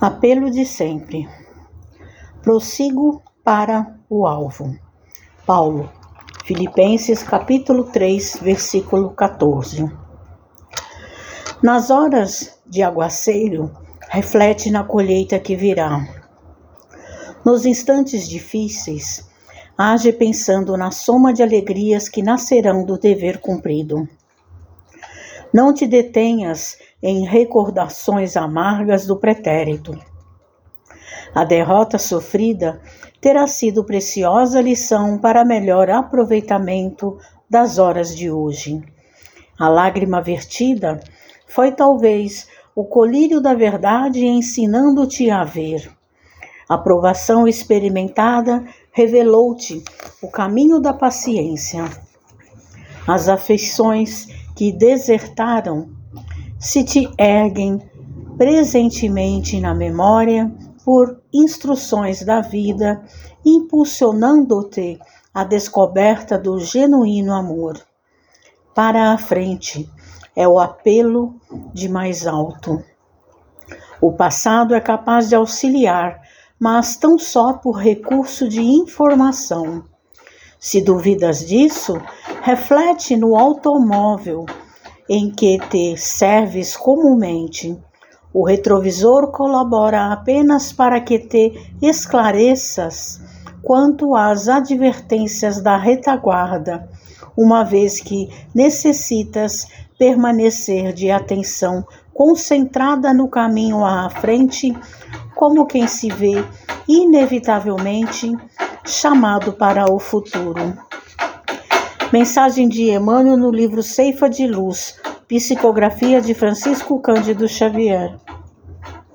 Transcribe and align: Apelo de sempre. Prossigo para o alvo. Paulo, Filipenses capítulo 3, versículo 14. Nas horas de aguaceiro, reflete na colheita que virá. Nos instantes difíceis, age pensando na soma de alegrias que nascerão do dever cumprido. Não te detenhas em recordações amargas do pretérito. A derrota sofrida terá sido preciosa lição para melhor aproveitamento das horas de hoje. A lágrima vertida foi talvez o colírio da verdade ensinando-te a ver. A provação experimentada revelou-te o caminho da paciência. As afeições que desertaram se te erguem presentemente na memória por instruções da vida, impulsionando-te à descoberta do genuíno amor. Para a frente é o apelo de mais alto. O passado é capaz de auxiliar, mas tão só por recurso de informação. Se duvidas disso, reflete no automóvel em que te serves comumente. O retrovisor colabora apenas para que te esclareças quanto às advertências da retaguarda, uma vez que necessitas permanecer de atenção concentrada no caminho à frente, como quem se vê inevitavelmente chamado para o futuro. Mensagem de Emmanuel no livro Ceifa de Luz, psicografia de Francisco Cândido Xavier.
Apelo 0.00 0.50
de 0.50 0.64
sempre. 0.64 1.28
Prossigo 2.40 3.22
para 3.44 4.00
o 4.08 4.26
alvo. 4.26 4.74
Paulo, 5.44 5.90
Filipenses 6.42 7.22
capítulo 7.22 7.84
3, 7.84 8.38
versículo 8.40 9.10
14. 9.10 9.92
Nas 11.62 11.90
horas 11.90 12.58
de 12.66 12.82
aguaceiro, 12.82 13.76
reflete 14.08 14.70
na 14.70 14.84
colheita 14.84 15.38
que 15.38 15.54
virá. 15.54 16.08
Nos 17.44 17.66
instantes 17.66 18.26
difíceis, 18.26 19.28
age 19.76 20.14
pensando 20.14 20.78
na 20.78 20.90
soma 20.90 21.30
de 21.30 21.42
alegrias 21.42 22.08
que 22.08 22.22
nascerão 22.22 22.86
do 22.86 22.96
dever 22.96 23.38
cumprido. 23.38 24.08
Não 25.52 25.74
te 25.74 25.86
detenhas 25.86 26.78
em 27.02 27.24
recordações 27.24 28.36
amargas 28.36 29.06
do 29.06 29.16
pretérito. 29.16 29.98
A 31.34 31.44
derrota 31.44 31.98
sofrida 31.98 32.80
terá 33.20 33.46
sido 33.46 33.84
preciosa 33.84 34.60
lição 34.60 35.18
para 35.18 35.44
melhor 35.44 35.90
aproveitamento 35.90 37.18
das 37.48 37.78
horas 37.78 38.16
de 38.16 38.30
hoje. 38.30 38.82
A 39.58 39.68
lágrima 39.68 40.22
vertida 40.22 41.00
foi 41.46 41.72
talvez 41.72 42.48
o 42.74 42.84
colírio 42.84 43.40
da 43.40 43.52
verdade 43.52 44.24
ensinando-te 44.24 45.30
a 45.30 45.44
ver. 45.44 45.90
A 46.68 46.78
provação 46.78 47.48
experimentada 47.48 48.64
revelou-te 48.92 49.82
o 50.22 50.28
caminho 50.28 50.80
da 50.80 50.92
paciência. 50.92 51.84
As 53.06 53.28
afeições 53.28 54.28
que 54.54 54.72
desertaram 54.72 55.90
se 56.58 56.84
te 56.84 57.10
erguem 57.18 57.80
presentemente 58.36 59.60
na 59.60 59.74
memória 59.74 60.52
por 60.84 61.20
instruções 61.32 62.22
da 62.22 62.40
vida, 62.40 63.02
impulsionando-te 63.44 64.98
à 65.32 65.44
descoberta 65.44 66.38
do 66.38 66.58
genuíno 66.58 67.32
amor. 67.34 67.80
Para 68.74 69.12
a 69.12 69.18
frente 69.18 69.90
é 70.34 70.46
o 70.48 70.58
apelo 70.58 71.34
de 71.72 71.88
mais 71.88 72.26
alto. 72.26 72.82
O 74.00 74.12
passado 74.12 74.74
é 74.74 74.80
capaz 74.80 75.28
de 75.28 75.34
auxiliar, 75.34 76.20
mas 76.58 76.96
tão 76.96 77.18
só 77.18 77.52
por 77.52 77.72
recurso 77.72 78.48
de 78.48 78.62
informação. 78.62 79.84
Se 80.58 80.80
duvidas 80.80 81.46
disso, 81.46 82.00
reflete 82.42 83.16
no 83.16 83.36
automóvel 83.36 84.46
em 85.08 85.30
que 85.30 85.58
te 85.68 85.96
serves 85.96 86.76
comumente. 86.76 87.76
O 88.32 88.46
retrovisor 88.46 89.30
colabora 89.30 90.12
apenas 90.12 90.72
para 90.72 91.00
que 91.00 91.18
te 91.18 91.52
esclareças 91.82 93.20
quanto 93.62 94.14
às 94.14 94.48
advertências 94.48 95.60
da 95.60 95.76
retaguarda, 95.76 96.88
uma 97.36 97.62
vez 97.62 98.00
que 98.00 98.30
necessitas 98.54 99.66
permanecer 99.98 100.92
de 100.94 101.10
atenção 101.10 101.84
concentrada 102.14 103.12
no 103.12 103.28
caminho 103.28 103.84
à 103.84 104.08
frente, 104.08 104.74
como 105.34 105.66
quem 105.66 105.86
se 105.86 106.08
vê 106.08 106.42
inevitavelmente 106.88 108.32
chamado 108.84 109.52
para 109.52 109.92
o 109.92 109.98
futuro. 109.98 110.78
Mensagem 112.12 112.68
de 112.68 112.90
Emmanuel 112.90 113.36
no 113.36 113.52
livro 113.52 113.84
Ceifa 113.84 114.28
de 114.28 114.44
Luz, 114.44 114.96
psicografia 115.28 116.20
de 116.20 116.34
Francisco 116.34 116.98
Cândido 116.98 117.46
Xavier. 117.46 118.16